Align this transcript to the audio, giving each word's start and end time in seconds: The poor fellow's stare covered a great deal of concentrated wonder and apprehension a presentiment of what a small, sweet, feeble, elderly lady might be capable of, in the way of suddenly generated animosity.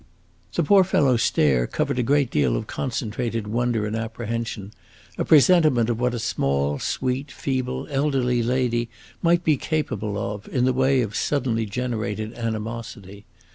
The 0.55 0.63
poor 0.63 0.83
fellow's 0.83 1.21
stare 1.21 1.67
covered 1.67 1.99
a 1.99 2.01
great 2.01 2.31
deal 2.31 2.57
of 2.57 2.65
concentrated 2.65 3.45
wonder 3.45 3.85
and 3.85 3.95
apprehension 3.95 4.73
a 5.15 5.23
presentiment 5.23 5.91
of 5.91 5.99
what 5.99 6.15
a 6.15 6.17
small, 6.17 6.79
sweet, 6.79 7.29
feeble, 7.29 7.85
elderly 7.91 8.41
lady 8.41 8.89
might 9.21 9.43
be 9.43 9.57
capable 9.57 10.17
of, 10.17 10.47
in 10.47 10.65
the 10.65 10.73
way 10.73 11.01
of 11.03 11.15
suddenly 11.15 11.67
generated 11.67 12.33
animosity. 12.33 13.25